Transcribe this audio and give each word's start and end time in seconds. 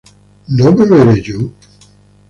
¿no 0.47 0.71
beberé 0.73 1.21
yo? 1.21 1.37